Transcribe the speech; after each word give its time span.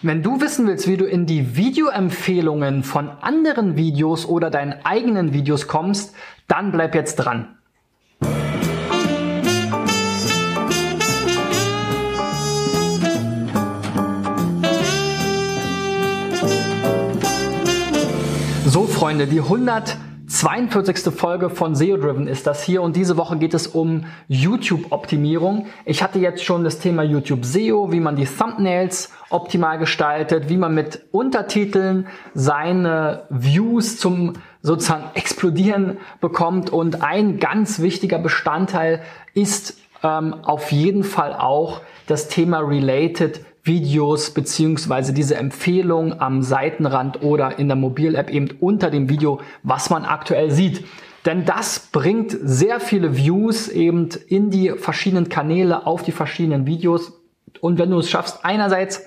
Wenn 0.00 0.22
du 0.22 0.40
wissen 0.40 0.68
willst, 0.68 0.86
wie 0.86 0.96
du 0.96 1.06
in 1.06 1.26
die 1.26 1.56
Videoempfehlungen 1.56 2.84
von 2.84 3.08
anderen 3.08 3.76
Videos 3.76 4.26
oder 4.26 4.48
deinen 4.48 4.74
eigenen 4.84 5.32
Videos 5.32 5.66
kommst, 5.66 6.14
dann 6.46 6.70
bleib 6.70 6.94
jetzt 6.94 7.16
dran. 7.16 7.56
So 18.66 18.86
Freunde, 18.86 19.26
die 19.26 19.40
100 19.40 19.96
42. 20.28 21.14
Folge 21.14 21.48
von 21.48 21.74
SEO 21.74 21.96
Driven 21.96 22.26
ist 22.26 22.46
das 22.46 22.62
hier 22.62 22.82
und 22.82 22.96
diese 22.96 23.16
Woche 23.16 23.38
geht 23.38 23.54
es 23.54 23.66
um 23.66 24.04
YouTube-Optimierung. 24.28 25.68
Ich 25.86 26.02
hatte 26.02 26.18
jetzt 26.18 26.44
schon 26.44 26.64
das 26.64 26.78
Thema 26.80 27.02
YouTube 27.02 27.46
SEO, 27.46 27.92
wie 27.92 28.00
man 28.00 28.14
die 28.14 28.26
Thumbnails 28.26 29.10
optimal 29.30 29.78
gestaltet, 29.78 30.50
wie 30.50 30.58
man 30.58 30.74
mit 30.74 31.06
Untertiteln 31.12 32.08
seine 32.34 33.22
Views 33.30 33.96
zum 33.96 34.34
sozusagen 34.60 35.04
explodieren 35.14 35.96
bekommt 36.20 36.68
und 36.68 37.02
ein 37.02 37.38
ganz 37.38 37.80
wichtiger 37.80 38.18
Bestandteil 38.18 39.00
ist 39.32 39.78
ähm, 40.02 40.34
auf 40.42 40.72
jeden 40.72 41.04
Fall 41.04 41.32
auch 41.32 41.80
das 42.06 42.28
Thema 42.28 42.58
Related 42.58 43.40
Videos 43.68 44.30
beziehungsweise 44.30 45.12
diese 45.12 45.36
Empfehlung 45.36 46.20
am 46.20 46.42
Seitenrand 46.42 47.22
oder 47.22 47.58
in 47.58 47.68
der 47.68 47.76
Mobil-App 47.76 48.30
eben 48.30 48.48
unter 48.58 48.90
dem 48.90 49.08
Video, 49.08 49.40
was 49.62 49.90
man 49.90 50.04
aktuell 50.04 50.50
sieht. 50.50 50.84
Denn 51.24 51.44
das 51.44 51.78
bringt 51.92 52.36
sehr 52.42 52.80
viele 52.80 53.16
Views 53.16 53.68
eben 53.68 54.08
in 54.26 54.50
die 54.50 54.70
verschiedenen 54.70 55.28
Kanäle, 55.28 55.86
auf 55.86 56.02
die 56.02 56.12
verschiedenen 56.12 56.66
Videos. 56.66 57.12
Und 57.60 57.78
wenn 57.78 57.90
du 57.90 57.98
es 57.98 58.10
schaffst, 58.10 58.44
einerseits 58.44 59.06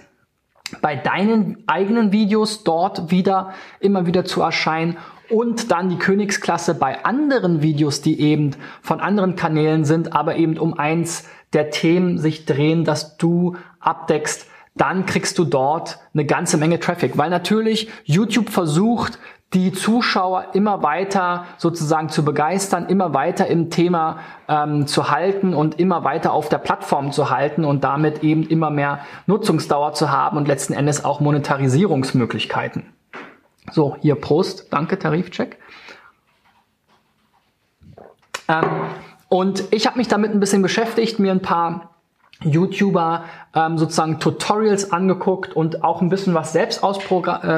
bei 0.81 0.95
deinen 0.95 1.63
eigenen 1.67 2.11
Videos 2.11 2.63
dort 2.63 3.11
wieder, 3.11 3.53
immer 3.79 4.05
wieder 4.05 4.23
zu 4.23 4.41
erscheinen 4.41 4.97
und 5.29 5.71
dann 5.71 5.89
die 5.89 5.97
Königsklasse 5.97 6.75
bei 6.75 7.03
anderen 7.03 7.61
Videos, 7.61 8.01
die 8.01 8.19
eben 8.19 8.51
von 8.81 8.99
anderen 8.99 9.35
Kanälen 9.35 9.85
sind, 9.85 10.13
aber 10.13 10.35
eben 10.35 10.57
um 10.57 10.77
eins 10.77 11.25
der 11.53 11.69
Themen 11.69 12.17
sich 12.17 12.45
drehen, 12.45 12.85
dass 12.85 13.17
du 13.17 13.55
abdeckst, 13.79 14.47
dann 14.75 15.05
kriegst 15.05 15.37
du 15.37 15.45
dort 15.45 15.99
eine 16.13 16.25
ganze 16.25 16.57
Menge 16.57 16.79
Traffic, 16.79 17.17
weil 17.17 17.29
natürlich 17.29 17.89
YouTube 18.05 18.49
versucht, 18.49 19.19
die 19.53 19.73
Zuschauer 19.73 20.47
immer 20.53 20.81
weiter 20.81 21.45
sozusagen 21.57 22.07
zu 22.07 22.23
begeistern, 22.23 22.85
immer 22.85 23.13
weiter 23.13 23.47
im 23.47 23.69
Thema 23.69 24.19
ähm, 24.47 24.87
zu 24.87 25.11
halten 25.11 25.53
und 25.53 25.77
immer 25.77 26.05
weiter 26.05 26.31
auf 26.31 26.47
der 26.47 26.59
Plattform 26.59 27.11
zu 27.11 27.29
halten 27.29 27.65
und 27.65 27.83
damit 27.83 28.23
eben 28.23 28.43
immer 28.47 28.69
mehr 28.69 28.99
Nutzungsdauer 29.27 29.93
zu 29.93 30.09
haben 30.09 30.37
und 30.37 30.47
letzten 30.47 30.71
Endes 30.71 31.03
auch 31.03 31.19
Monetarisierungsmöglichkeiten. 31.19 32.85
So, 33.71 33.97
hier 33.99 34.15
Prost, 34.15 34.67
danke, 34.71 34.97
Tarifcheck. 34.97 35.57
Ähm, 38.47 38.63
und 39.27 39.65
ich 39.71 39.85
habe 39.85 39.97
mich 39.97 40.07
damit 40.07 40.31
ein 40.31 40.39
bisschen 40.39 40.61
beschäftigt, 40.61 41.19
mir 41.19 41.31
ein 41.31 41.41
paar 41.41 41.90
YouTuber 42.43 43.25
ähm, 43.53 43.77
sozusagen 43.77 44.19
Tutorials 44.19 44.91
angeguckt 44.91 45.55
und 45.55 45.83
auch 45.83 46.01
ein 46.01 46.09
bisschen 46.09 46.33
was 46.33 46.53
selbst 46.53 46.83
äh, 46.83 46.85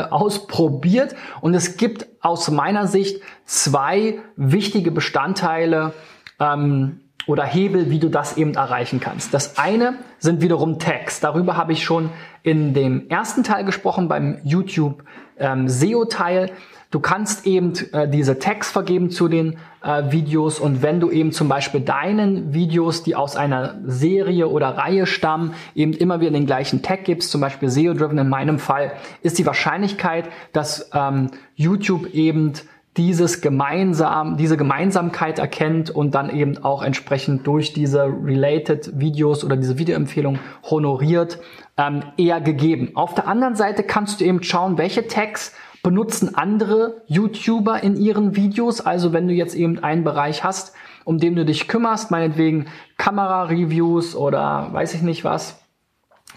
ausprobiert. 0.10 1.16
Und 1.42 1.54
es 1.54 1.78
gibt 1.78 2.08
aus 2.22 2.50
meiner 2.52 2.88
Sicht 2.88 3.22
zwei 3.46 4.20
wichtige 4.36 4.92
Bestandteile 4.92 5.94
ähm, 6.40 7.00
oder 7.26 7.44
Hebel, 7.46 7.90
wie 7.90 8.00
du 8.00 8.10
das 8.10 8.38
eben 8.38 8.56
erreichen 8.56 9.00
kannst. 9.00 9.34
Das 9.34 9.58
eine 9.58 9.96
sind 10.20 10.42
wiederum 10.42 10.80
Tags. 10.80 11.20
Darüber 11.22 11.56
habe 11.56 11.72
ich 11.72 11.84
schon 11.84 12.10
in 12.42 12.74
dem 12.74 13.10
ersten 13.10 13.44
Teil 13.44 13.64
gesprochen, 13.64 14.10
beim 14.10 14.40
YouTube 14.44 15.04
ähm, 15.38 15.68
SEO-Teil. 15.68 16.52
Du 16.92 17.00
kannst 17.00 17.48
eben 17.48 17.74
äh, 17.92 18.08
diese 18.08 18.38
Tags 18.38 18.72
vergeben 18.72 19.10
zu 19.10 19.28
den 19.28 19.58
äh, 19.84 20.12
Videos 20.12 20.60
und 20.60 20.84
wenn 20.84 21.00
du 21.00 21.10
eben 21.10 21.32
zum 21.32 21.50
Beispiel 21.50 21.82
deinen 21.82 22.54
Videos, 22.54 23.02
die 23.02 23.16
aus 23.16 23.36
einer 23.36 23.80
Serie 23.84 24.48
oder 24.48 24.78
Reihe 24.78 25.08
stammen, 25.08 25.56
eben 25.74 25.94
immer 25.94 26.20
wieder 26.20 26.30
den 26.30 26.46
gleichen 26.46 26.84
Tag 26.84 27.04
gibst, 27.06 27.32
zum 27.32 27.42
Beispiel 27.42 27.70
SEO-Driven 27.70 28.20
in 28.20 28.30
meinem 28.30 28.60
Fall, 28.60 28.92
ist 29.24 29.40
die 29.40 29.46
Wahrscheinlichkeit, 29.46 30.30
dass 30.52 30.92
ähm, 30.94 31.32
YouTube 31.56 32.14
eben 32.14 32.54
dieses 32.98 33.42
gemeinsam, 33.42 34.38
diese 34.38 34.58
Gemeinsamkeit 34.58 35.40
erkennt 35.40 35.90
und 35.90 36.14
dann 36.14 36.30
eben 36.30 36.64
auch 36.64 36.84
entsprechend 36.84 37.48
durch 37.48 37.74
diese 37.74 38.04
related 38.06 39.00
Videos 39.00 39.44
oder 39.44 39.58
diese 39.58 39.78
Videoempfehlung 39.78 40.40
honoriert, 40.70 41.40
ähm, 41.78 42.04
eher 42.18 42.40
gegeben. 42.40 42.92
Auf 42.94 43.16
der 43.16 43.28
anderen 43.28 43.56
Seite 43.56 43.84
kannst 43.84 44.22
du 44.22 44.26
eben 44.26 44.44
schauen, 44.44 44.78
welche 44.78 45.08
Tags 45.08 45.54
benutzen 45.82 46.36
andere 46.36 47.02
YouTuber 47.08 47.84
in 47.84 47.96
ihren 47.96 48.36
Videos. 48.36 48.82
Also 48.82 49.12
wenn 49.12 49.28
du 49.28 49.34
jetzt 49.34 49.56
eben 49.56 49.84
einen 49.84 50.04
Bereich 50.04 50.44
hast, 50.44 50.74
um 51.04 51.18
den 51.18 51.36
du 51.36 51.46
dich 51.46 51.68
kümmerst, 51.68 52.12
meinetwegen 52.12 52.68
Kamera-Reviews 52.98 54.16
oder 54.16 54.70
weiß 54.72 54.94
ich 54.94 55.02
nicht 55.02 55.24
was, 55.24 55.60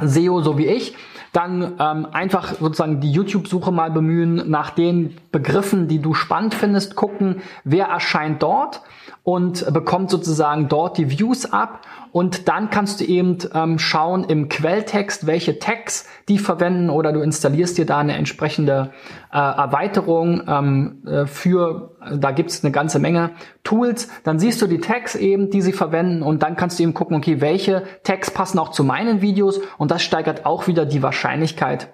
SEO 0.01 0.43
so 0.43 0.59
wie 0.59 0.67
ich, 0.67 0.95
dann 1.33 1.75
ähm, 1.79 2.07
einfach 2.13 2.55
sozusagen 2.55 3.01
die 3.01 3.13
YouTube-Suche 3.13 3.71
mal 3.71 3.91
bemühen, 3.91 4.51
nach 4.51 4.71
den 4.71 5.17
Begriffen, 5.37 5.87
die 5.87 6.01
du 6.01 6.15
spannend 6.15 6.55
findest, 6.55 6.97
gucken, 6.97 7.43
wer 7.63 7.89
erscheint 7.89 8.43
dort 8.43 8.81
und 9.23 9.71
bekommt 9.71 10.09
sozusagen 10.09 10.69
dort 10.69 10.97
die 10.97 11.11
Views 11.11 11.53
ab 11.53 11.83
und 12.11 12.49
dann 12.49 12.71
kannst 12.71 13.01
du 13.01 13.05
eben 13.05 13.37
ähm, 13.53 13.79
schauen 13.79 14.25
im 14.25 14.49
Quelltext, 14.49 15.27
welche 15.27 15.59
Tags 15.59 16.09
die 16.31 16.39
verwenden 16.39 16.89
oder 16.89 17.13
du 17.13 17.21
installierst 17.21 17.77
dir 17.77 17.85
da 17.85 17.99
eine 17.99 18.15
entsprechende 18.15 18.93
äh, 19.31 19.37
Erweiterung 19.37 20.43
ähm, 20.49 21.03
äh, 21.07 21.27
für, 21.27 21.97
da 22.11 22.31
gibt's 22.31 22.65
eine 22.65 22.73
ganze 22.73 22.99
Menge 22.99 23.33
Tools. 23.63 24.09
Dann 24.25 24.39
siehst 24.39 24.63
du 24.63 24.67
die 24.67 24.79
Tags 24.79 25.15
eben, 25.15 25.51
die 25.51 25.61
sie 25.61 25.75
verwenden 25.75 26.23
und 26.23 26.43
dann 26.43 26.57
kannst 26.57 26.79
du 26.79 26.85
eben 26.85 26.95
gucken, 26.95 27.19
okay, 27.19 27.43
welche 27.43 27.83
Tags 28.05 28.31
passen 28.31 28.59
auch 28.59 28.71
zu 28.71 28.85
meinen 28.85 29.21
Videos 29.21 29.61
und 29.77 29.91
das 29.91 30.03
steigert 30.03 30.47
auch 30.47 30.67
wieder 30.67 30.87
die 30.87 31.03
Wahrscheinlichkeit, 31.03 31.89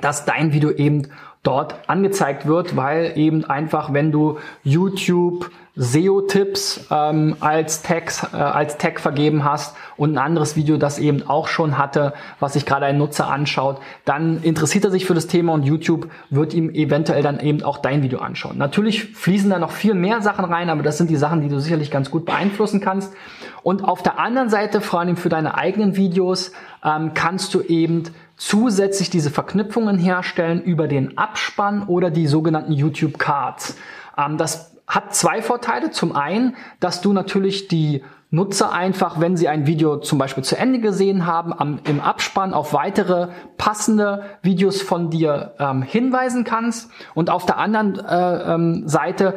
dass 0.00 0.24
dein 0.24 0.52
Video 0.52 0.70
eben 0.70 1.08
dort 1.42 1.88
angezeigt 1.88 2.46
wird, 2.46 2.76
weil 2.76 3.12
eben 3.16 3.44
einfach, 3.44 3.92
wenn 3.92 4.12
du 4.12 4.38
YouTube 4.62 5.50
SEO-Tipps 5.76 6.88
ähm, 6.90 7.36
als, 7.40 7.80
Tags, 7.82 8.26
äh, 8.34 8.36
als 8.36 8.76
Tag 8.76 9.00
vergeben 9.00 9.44
hast 9.44 9.74
und 9.96 10.12
ein 10.12 10.18
anderes 10.18 10.56
Video, 10.56 10.76
das 10.76 10.98
eben 10.98 11.26
auch 11.26 11.48
schon 11.48 11.78
hatte, 11.78 12.12
was 12.40 12.52
sich 12.52 12.66
gerade 12.66 12.84
ein 12.86 12.98
Nutzer 12.98 13.30
anschaut, 13.30 13.80
dann 14.04 14.42
interessiert 14.42 14.84
er 14.84 14.90
sich 14.90 15.06
für 15.06 15.14
das 15.14 15.28
Thema 15.28 15.54
und 15.54 15.62
YouTube 15.62 16.10
wird 16.28 16.52
ihm 16.52 16.68
eventuell 16.70 17.22
dann 17.22 17.40
eben 17.40 17.62
auch 17.62 17.78
dein 17.78 18.02
Video 18.02 18.18
anschauen. 18.18 18.58
Natürlich 18.58 19.04
fließen 19.14 19.48
da 19.48 19.58
noch 19.58 19.70
viel 19.70 19.94
mehr 19.94 20.20
Sachen 20.20 20.44
rein, 20.44 20.68
aber 20.68 20.82
das 20.82 20.98
sind 20.98 21.08
die 21.08 21.16
Sachen, 21.16 21.40
die 21.40 21.48
du 21.48 21.60
sicherlich 21.60 21.90
ganz 21.90 22.10
gut 22.10 22.26
beeinflussen 22.26 22.80
kannst. 22.80 23.14
Und 23.62 23.84
auf 23.84 24.02
der 24.02 24.18
anderen 24.18 24.50
Seite, 24.50 24.80
vor 24.80 25.00
allem 25.00 25.16
für 25.16 25.28
deine 25.30 25.54
eigenen 25.54 25.96
Videos, 25.96 26.52
ähm, 26.84 27.12
kannst 27.14 27.54
du 27.54 27.60
eben 27.62 28.04
zusätzlich 28.40 29.10
diese 29.10 29.30
Verknüpfungen 29.30 29.98
herstellen 29.98 30.62
über 30.62 30.88
den 30.88 31.18
Abspann 31.18 31.82
oder 31.82 32.10
die 32.10 32.26
sogenannten 32.26 32.72
YouTube 32.72 33.18
Cards. 33.18 33.76
Ähm, 34.16 34.38
das 34.38 34.74
hat 34.86 35.14
zwei 35.14 35.42
Vorteile. 35.42 35.90
Zum 35.90 36.16
einen, 36.16 36.56
dass 36.80 37.02
du 37.02 37.12
natürlich 37.12 37.68
die 37.68 38.02
Nutzer 38.32 38.72
einfach, 38.72 39.20
wenn 39.20 39.36
sie 39.36 39.48
ein 39.48 39.66
Video 39.66 39.98
zum 39.98 40.18
Beispiel 40.18 40.44
zu 40.44 40.56
Ende 40.56 40.78
gesehen 40.78 41.26
haben, 41.26 41.52
am, 41.52 41.80
im 41.84 42.00
Abspann 42.00 42.54
auf 42.54 42.72
weitere 42.72 43.28
passende 43.58 44.22
Videos 44.40 44.80
von 44.80 45.10
dir 45.10 45.54
ähm, 45.58 45.82
hinweisen 45.82 46.44
kannst. 46.44 46.90
Und 47.14 47.28
auf 47.28 47.44
der 47.44 47.58
anderen 47.58 47.98
äh, 47.98 48.54
ähm, 48.54 48.88
Seite, 48.88 49.34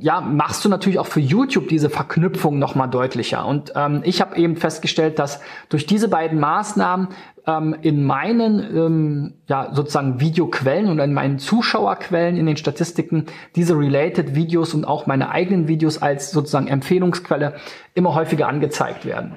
ja, 0.00 0.20
machst 0.20 0.64
du 0.64 0.68
natürlich 0.68 0.98
auch 0.98 1.06
für 1.06 1.20
YouTube 1.20 1.68
diese 1.68 1.88
Verknüpfung 1.88 2.58
nochmal 2.58 2.90
deutlicher. 2.90 3.46
Und 3.46 3.72
ähm, 3.76 4.02
ich 4.04 4.20
habe 4.20 4.36
eben 4.36 4.56
festgestellt, 4.56 5.18
dass 5.18 5.40
durch 5.68 5.86
diese 5.86 6.08
beiden 6.08 6.40
Maßnahmen 6.40 7.08
ähm, 7.46 7.76
in 7.82 8.04
meinen 8.04 8.58
ähm, 8.76 9.34
ja, 9.48 9.70
sozusagen 9.72 10.20
Videoquellen 10.20 10.90
oder 10.90 11.04
in 11.04 11.12
meinen 11.12 11.38
Zuschauerquellen 11.38 12.36
in 12.36 12.46
den 12.46 12.56
Statistiken 12.56 13.26
diese 13.54 13.78
related 13.78 14.34
Videos 14.34 14.74
und 14.74 14.84
auch 14.84 15.06
meine 15.06 15.30
eigenen 15.30 15.68
Videos 15.68 16.00
als 16.00 16.30
sozusagen 16.30 16.68
Empfehlungsquelle 16.68 17.54
immer 17.94 18.14
häufiger 18.14 18.48
angezeigt 18.48 19.04
werden. 19.04 19.34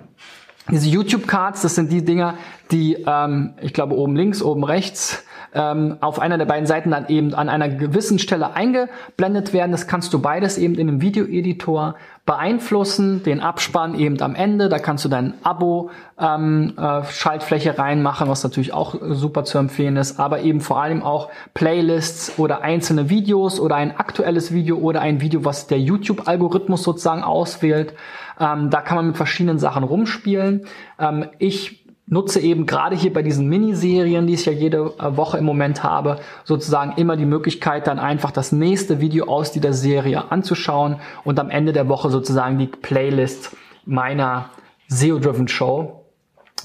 Diese 0.69 0.89
YouTube-Cards, 0.89 1.61
das 1.61 1.75
sind 1.75 1.91
die 1.91 2.03
Dinger, 2.03 2.35
die, 2.71 3.05
ähm, 3.07 3.53
ich 3.61 3.73
glaube, 3.73 3.95
oben 3.95 4.17
links, 4.17 4.41
oben 4.41 4.65
rechts, 4.65 5.23
ähm, 5.53 5.97
auf 6.01 6.19
einer 6.19 6.37
der 6.37 6.45
beiden 6.45 6.65
Seiten 6.65 6.91
dann 6.91 7.07
eben 7.07 7.33
an 7.33 7.49
einer 7.49 7.69
gewissen 7.69 8.19
Stelle 8.19 8.53
eingeblendet 8.53 9.53
werden. 9.53 9.71
Das 9.71 9.87
kannst 9.87 10.13
du 10.13 10.19
beides 10.19 10.57
eben 10.57 10.75
in 10.75 10.87
einem 10.87 11.01
Videoeditor 11.01 11.95
beeinflussen, 12.27 13.23
den 13.23 13.39
Abspann 13.39 13.97
eben 13.97 14.21
am 14.21 14.35
Ende. 14.35 14.67
Da 14.67 14.79
kannst 14.79 15.05
du 15.05 15.09
dein 15.09 15.33
Abo 15.43 15.89
ähm, 16.19 16.73
äh, 16.77 17.03
Schaltfläche 17.05 17.79
reinmachen, 17.79 18.27
was 18.27 18.43
natürlich 18.43 18.73
auch 18.73 18.95
super 19.01 19.45
zu 19.45 19.57
empfehlen 19.57 19.95
ist, 19.95 20.19
aber 20.19 20.41
eben 20.41 20.59
vor 20.59 20.81
allem 20.81 21.03
auch 21.03 21.29
Playlists 21.53 22.37
oder 22.37 22.61
einzelne 22.61 23.09
Videos 23.09 23.59
oder 23.59 23.75
ein 23.77 23.95
aktuelles 23.97 24.53
Video 24.53 24.77
oder 24.77 24.99
ein 25.01 25.21
Video, 25.21 25.45
was 25.45 25.67
der 25.67 25.79
YouTube-Algorithmus 25.79 26.83
sozusagen 26.83 27.23
auswählt. 27.23 27.93
Ähm, 28.39 28.69
da 28.69 28.81
kann 28.81 28.97
man 28.97 29.07
mit 29.07 29.17
verschiedenen 29.17 29.57
Sachen 29.57 29.83
rumspielen. 29.83 30.65
Ähm, 30.99 31.27
ich 31.39 31.86
nutze 32.07 32.39
eben 32.39 32.65
gerade 32.65 32.95
hier 32.95 33.13
bei 33.13 33.21
diesen 33.21 33.47
Miniserien, 33.47 34.27
die 34.27 34.33
ich 34.33 34.45
ja 34.45 34.53
jede 34.53 34.93
äh, 34.97 35.17
Woche 35.17 35.37
im 35.37 35.45
Moment 35.45 35.83
habe, 35.83 36.19
sozusagen 36.45 36.93
immer 36.95 37.17
die 37.17 37.25
Möglichkeit, 37.25 37.85
dann 37.85 37.99
einfach 37.99 38.31
das 38.31 38.51
nächste 38.51 38.99
Video 39.01 39.27
aus 39.27 39.51
dieser 39.51 39.73
Serie 39.73 40.31
anzuschauen 40.31 40.97
und 41.25 41.39
am 41.39 41.49
Ende 41.49 41.73
der 41.73 41.89
Woche 41.89 42.09
sozusagen 42.09 42.57
die 42.57 42.67
Playlist 42.67 43.55
meiner 43.85 44.49
SEO-Driven 44.87 45.49
Show, 45.49 46.05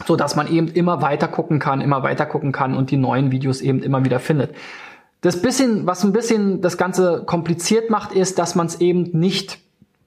so 0.06 0.16
dass 0.16 0.36
man 0.36 0.46
eben 0.46 0.68
immer 0.68 1.02
weiter 1.02 1.28
gucken 1.28 1.58
kann, 1.58 1.80
immer 1.80 2.04
weiter 2.04 2.24
gucken 2.24 2.52
kann 2.52 2.76
und 2.76 2.90
die 2.90 2.96
neuen 2.96 3.32
Videos 3.32 3.60
eben 3.60 3.82
immer 3.82 4.04
wieder 4.04 4.20
findet. 4.20 4.54
Das 5.22 5.40
bisschen, 5.40 5.86
was 5.86 6.04
ein 6.04 6.12
bisschen 6.12 6.62
das 6.62 6.76
Ganze 6.76 7.24
kompliziert 7.24 7.90
macht, 7.90 8.12
ist, 8.12 8.38
dass 8.38 8.54
man 8.54 8.66
es 8.66 8.80
eben 8.80 9.10
nicht 9.12 9.58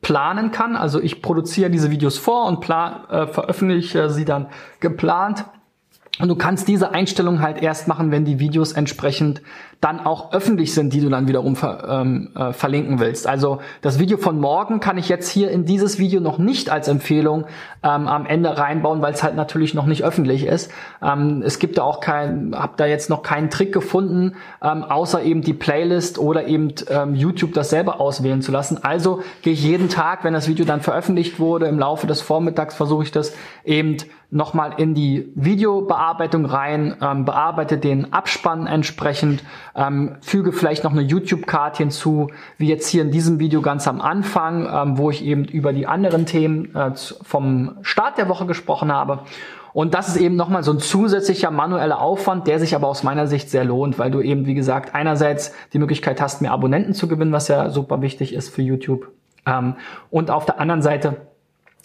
planen 0.05 0.51
kann. 0.51 0.75
Also 0.75 1.01
ich 1.01 1.23
produziere 1.23 1.71
diese 1.71 1.89
Videos 1.89 2.19
vor 2.19 2.45
und 2.45 2.59
plan, 2.59 3.09
äh, 3.09 3.25
veröffentliche 3.25 4.11
sie 4.11 4.23
dann 4.23 4.49
geplant. 4.79 5.45
Und 6.19 6.29
du 6.29 6.35
kannst 6.35 6.67
diese 6.69 6.91
Einstellung 6.91 7.41
halt 7.41 7.61
erst 7.61 7.89
machen, 7.89 8.09
wenn 8.09 8.23
die 8.23 8.39
Videos 8.39 8.71
entsprechend 8.71 9.41
dann 9.81 9.99
auch 9.99 10.31
öffentlich 10.31 10.73
sind, 10.73 10.93
die 10.93 11.01
du 11.01 11.09
dann 11.09 11.27
wiederum 11.27 11.57
ver, 11.57 11.85
ähm, 11.89 12.29
äh, 12.35 12.53
verlinken 12.53 12.99
willst. 13.01 13.27
Also 13.27 13.59
das 13.81 13.99
Video 13.99 14.17
von 14.17 14.39
morgen 14.39 14.79
kann 14.79 14.97
ich 14.97 15.09
jetzt 15.09 15.29
hier 15.29 15.51
in 15.51 15.65
dieses 15.65 15.99
Video 15.99 16.21
noch 16.21 16.37
nicht 16.37 16.69
als 16.69 16.87
Empfehlung 16.87 17.45
ähm, 17.83 18.07
am 18.07 18.25
Ende 18.25 18.57
reinbauen, 18.57 19.01
weil 19.01 19.13
es 19.13 19.23
halt 19.23 19.35
natürlich 19.35 19.73
noch 19.73 19.85
nicht 19.85 20.05
öffentlich 20.05 20.45
ist. 20.45 20.71
Ähm, 21.03 21.43
es 21.45 21.59
gibt 21.59 21.77
da 21.77 21.83
auch 21.83 21.99
kein, 21.99 22.55
habe 22.55 22.73
da 22.77 22.85
jetzt 22.85 23.09
noch 23.09 23.21
keinen 23.21 23.49
Trick 23.49 23.73
gefunden, 23.73 24.35
ähm, 24.63 24.83
außer 24.83 25.21
eben 25.21 25.41
die 25.41 25.53
Playlist 25.53 26.17
oder 26.17 26.47
eben 26.47 26.73
ähm, 26.89 27.13
YouTube 27.13 27.53
das 27.53 27.69
selber 27.69 27.99
auswählen 27.99 28.41
zu 28.41 28.53
lassen. 28.53 28.81
Also 28.81 29.21
gehe 29.41 29.53
ich 29.53 29.63
jeden 29.63 29.89
Tag, 29.89 30.23
wenn 30.23 30.33
das 30.33 30.47
Video 30.47 30.65
dann 30.65 30.79
veröffentlicht 30.79 31.39
wurde, 31.39 31.67
im 31.67 31.77
Laufe 31.77 32.07
des 32.07 32.21
Vormittags 32.21 32.75
versuche 32.75 33.03
ich 33.03 33.11
das 33.11 33.33
eben 33.65 33.97
nochmal 34.31 34.73
in 34.77 34.93
die 34.93 35.31
Videobearbeitung 35.35 36.45
rein, 36.45 36.95
ähm, 37.01 37.25
bearbeite 37.25 37.77
den 37.77 38.13
Abspann 38.13 38.67
entsprechend, 38.67 39.43
ähm, 39.75 40.17
füge 40.21 40.51
vielleicht 40.51 40.83
noch 40.83 40.91
eine 40.91 41.01
YouTube-Card 41.01 41.77
hinzu, 41.77 42.29
wie 42.57 42.67
jetzt 42.67 42.87
hier 42.87 43.01
in 43.01 43.11
diesem 43.11 43.39
Video 43.39 43.61
ganz 43.61 43.87
am 43.87 44.01
Anfang, 44.01 44.67
ähm, 44.71 44.97
wo 44.97 45.09
ich 45.09 45.23
eben 45.23 45.45
über 45.45 45.73
die 45.73 45.87
anderen 45.87 46.25
Themen 46.25 46.75
äh, 46.75 46.91
vom 46.95 47.77
Start 47.81 48.17
der 48.17 48.29
Woche 48.29 48.45
gesprochen 48.45 48.91
habe. 48.91 49.19
Und 49.75 49.93
das 49.93 50.07
ist 50.07 50.15
eben 50.15 50.37
nochmal 50.37 50.63
so 50.63 50.71
ein 50.71 50.79
zusätzlicher 50.79 51.51
manueller 51.51 51.99
Aufwand, 51.99 52.47
der 52.47 52.59
sich 52.59 52.75
aber 52.75 52.87
aus 52.87 53.03
meiner 53.03 53.27
Sicht 53.27 53.49
sehr 53.49 53.65
lohnt, 53.65 53.99
weil 53.99 54.09
du 54.09 54.21
eben, 54.21 54.45
wie 54.45 54.53
gesagt, 54.53 54.95
einerseits 54.95 55.51
die 55.73 55.79
Möglichkeit 55.79 56.21
hast, 56.21 56.41
mehr 56.41 56.53
Abonnenten 56.53 56.93
zu 56.93 57.09
gewinnen, 57.09 57.33
was 57.33 57.49
ja 57.49 57.69
super 57.69 58.01
wichtig 58.01 58.33
ist 58.33 58.55
für 58.55 58.61
YouTube. 58.61 59.11
Ähm, 59.45 59.75
und 60.09 60.31
auf 60.31 60.45
der 60.45 60.61
anderen 60.61 60.81
Seite 60.81 61.17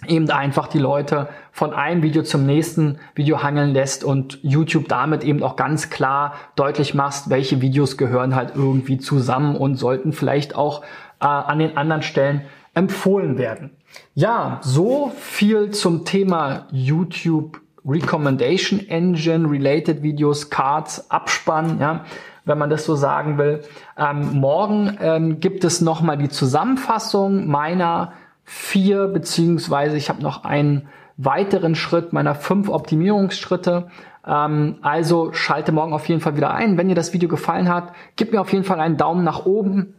eben 0.06 0.30
einfach 0.30 0.66
die 0.66 0.78
Leute 0.78 1.28
von 1.52 1.72
einem 1.72 2.02
Video 2.02 2.22
zum 2.22 2.46
nächsten 2.46 2.98
Video 3.14 3.42
hangeln 3.42 3.72
lässt 3.72 4.02
und 4.02 4.38
YouTube 4.42 4.88
damit 4.88 5.24
eben 5.24 5.42
auch 5.42 5.56
ganz 5.56 5.90
klar 5.90 6.34
deutlich 6.56 6.94
machst, 6.94 7.28
welche 7.28 7.60
Videos 7.60 7.96
gehören 7.98 8.34
halt 8.34 8.52
irgendwie 8.54 8.98
zusammen 8.98 9.56
und 9.56 9.76
sollten 9.76 10.12
vielleicht 10.12 10.54
auch 10.54 10.82
äh, 11.20 11.26
an 11.26 11.58
den 11.58 11.76
anderen 11.76 12.02
Stellen 12.02 12.42
empfohlen 12.74 13.36
werden. 13.36 13.70
Ja, 14.14 14.60
so 14.62 15.12
viel 15.18 15.70
zum 15.70 16.04
Thema 16.04 16.66
YouTube 16.70 17.60
Recommendation 17.84 18.80
Engine, 18.88 19.50
Related 19.50 20.02
Videos, 20.02 20.50
Cards, 20.50 21.10
Abspann, 21.10 21.78
ja, 21.80 22.04
wenn 22.44 22.58
man 22.58 22.70
das 22.70 22.84
so 22.84 22.94
sagen 22.94 23.38
will. 23.38 23.62
Ähm, 23.96 24.38
morgen 24.38 24.96
ähm, 25.00 25.40
gibt 25.40 25.64
es 25.64 25.80
nochmal 25.80 26.18
die 26.18 26.28
Zusammenfassung 26.28 27.48
meiner 27.48 28.12
vier, 28.44 29.08
beziehungsweise 29.08 29.96
ich 29.96 30.08
habe 30.08 30.22
noch 30.22 30.44
einen 30.44 30.88
weiteren 31.16 31.74
Schritt 31.74 32.12
meiner 32.12 32.34
fünf 32.34 32.68
Optimierungsschritte. 32.68 33.88
Ähm, 34.26 34.78
also 34.82 35.32
schalte 35.32 35.72
morgen 35.72 35.92
auf 35.92 36.08
jeden 36.08 36.20
Fall 36.20 36.36
wieder 36.36 36.52
ein. 36.52 36.78
Wenn 36.78 36.88
dir 36.88 36.94
das 36.94 37.12
Video 37.12 37.28
gefallen 37.28 37.68
hat, 37.68 37.92
gib 38.16 38.32
mir 38.32 38.40
auf 38.40 38.52
jeden 38.52 38.64
Fall 38.64 38.80
einen 38.80 38.96
Daumen 38.96 39.24
nach 39.24 39.44
oben. 39.46 39.94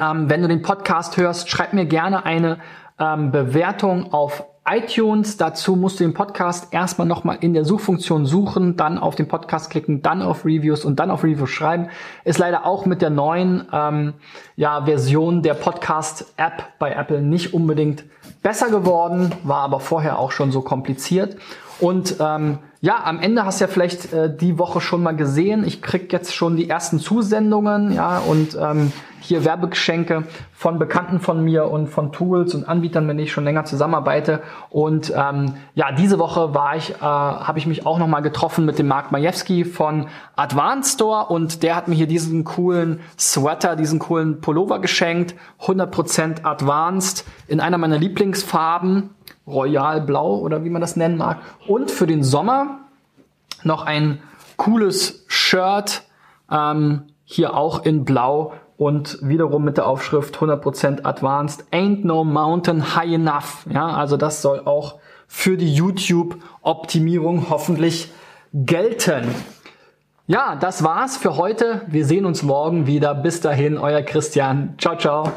Ähm, 0.00 0.28
wenn 0.30 0.42
du 0.42 0.48
den 0.48 0.62
Podcast 0.62 1.16
hörst, 1.16 1.50
schreib 1.50 1.72
mir 1.72 1.86
gerne 1.86 2.24
eine 2.24 2.58
ähm, 2.98 3.30
Bewertung 3.30 4.12
auf 4.12 4.44
iTunes. 4.72 5.36
Dazu 5.36 5.76
musst 5.76 6.00
du 6.00 6.04
den 6.04 6.14
Podcast 6.14 6.72
erstmal 6.72 7.06
nochmal 7.06 7.38
in 7.40 7.52
der 7.52 7.64
Suchfunktion 7.64 8.24
suchen, 8.24 8.76
dann 8.76 8.98
auf 8.98 9.14
den 9.14 9.28
Podcast 9.28 9.70
klicken, 9.70 10.02
dann 10.02 10.22
auf 10.22 10.44
Reviews 10.44 10.84
und 10.84 10.98
dann 10.98 11.10
auf 11.10 11.24
Reviews 11.24 11.50
schreiben. 11.50 11.88
Ist 12.24 12.38
leider 12.38 12.64
auch 12.64 12.86
mit 12.86 13.02
der 13.02 13.10
neuen 13.10 13.66
ähm, 13.72 14.14
ja, 14.56 14.84
Version 14.84 15.42
der 15.42 15.54
Podcast-App 15.54 16.78
bei 16.78 16.92
Apple 16.92 17.20
nicht 17.22 17.52
unbedingt 17.52 18.04
besser 18.42 18.70
geworden, 18.70 19.32
war 19.42 19.62
aber 19.62 19.80
vorher 19.80 20.18
auch 20.18 20.32
schon 20.32 20.52
so 20.52 20.62
kompliziert. 20.62 21.36
Und 21.80 22.16
ähm, 22.20 22.58
ja, 22.84 23.04
am 23.04 23.20
Ende 23.20 23.44
hast 23.44 23.60
du 23.60 23.64
ja 23.64 23.70
vielleicht 23.70 24.12
äh, 24.12 24.36
die 24.36 24.58
Woche 24.58 24.80
schon 24.80 25.04
mal 25.04 25.14
gesehen. 25.14 25.64
Ich 25.64 25.82
krieg 25.82 26.12
jetzt 26.12 26.34
schon 26.34 26.56
die 26.56 26.68
ersten 26.68 26.98
Zusendungen, 26.98 27.92
ja, 27.92 28.18
und 28.18 28.58
ähm, 28.60 28.92
hier 29.20 29.44
Werbegeschenke 29.44 30.24
von 30.52 30.80
Bekannten 30.80 31.20
von 31.20 31.44
mir 31.44 31.70
und 31.70 31.86
von 31.86 32.10
Tools 32.10 32.56
und 32.56 32.68
Anbietern, 32.68 33.06
mit 33.06 33.16
denen 33.16 33.26
ich 33.26 33.32
schon 33.32 33.44
länger 33.44 33.64
zusammenarbeite. 33.64 34.42
Und 34.68 35.12
ähm, 35.16 35.54
ja, 35.76 35.92
diese 35.92 36.18
Woche 36.18 36.54
war 36.54 36.74
ich, 36.74 36.90
äh, 36.90 36.96
habe 37.00 37.60
ich 37.60 37.66
mich 37.66 37.86
auch 37.86 38.00
noch 38.00 38.08
mal 38.08 38.18
getroffen 38.18 38.64
mit 38.64 38.80
dem 38.80 38.88
Mark 38.88 39.12
Majewski 39.12 39.64
von 39.64 40.08
Advanced 40.34 40.94
Store 40.94 41.26
und 41.26 41.62
der 41.62 41.76
hat 41.76 41.86
mir 41.86 41.94
hier 41.94 42.08
diesen 42.08 42.42
coolen 42.42 42.98
Sweater, 43.16 43.76
diesen 43.76 44.00
coolen 44.00 44.40
Pullover 44.40 44.80
geschenkt, 44.80 45.36
100% 45.60 46.42
Advanced 46.42 47.24
in 47.46 47.60
einer 47.60 47.78
meiner 47.78 47.98
Lieblingsfarben 47.98 49.10
Royal 49.46 50.00
Blau 50.00 50.38
oder 50.38 50.64
wie 50.64 50.70
man 50.70 50.80
das 50.80 50.96
nennen 50.96 51.16
mag. 51.16 51.38
Und 51.66 51.90
für 51.90 52.06
den 52.06 52.22
Sommer 52.22 52.80
noch 53.64 53.84
ein 53.84 54.22
cooles 54.56 55.24
Shirt, 55.28 56.02
ähm, 56.50 57.02
hier 57.24 57.56
auch 57.56 57.84
in 57.84 58.04
Blau 58.04 58.52
und 58.76 59.18
wiederum 59.22 59.64
mit 59.64 59.76
der 59.76 59.86
Aufschrift 59.86 60.36
100% 60.36 61.04
Advanced, 61.04 61.64
Ain't 61.72 62.04
No 62.04 62.24
Mountain 62.24 62.94
High 62.96 63.12
Enough. 63.12 63.66
Ja, 63.70 63.88
also 63.88 64.16
das 64.16 64.42
soll 64.42 64.62
auch 64.64 64.96
für 65.26 65.56
die 65.56 65.72
YouTube-Optimierung 65.72 67.48
hoffentlich 67.48 68.10
gelten. 68.52 69.34
Ja, 70.26 70.56
das 70.56 70.84
war's 70.84 71.16
für 71.16 71.36
heute. 71.36 71.82
Wir 71.88 72.04
sehen 72.04 72.26
uns 72.26 72.42
morgen 72.42 72.86
wieder. 72.86 73.14
Bis 73.14 73.40
dahin, 73.40 73.78
euer 73.78 74.02
Christian. 74.02 74.74
Ciao, 74.78 74.96
ciao. 74.96 75.32